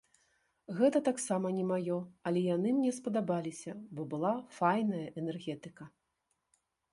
[0.77, 1.97] Гэта таксама не маё,
[2.29, 5.83] але яны мне спадабаліся, бо была файная энергетыка.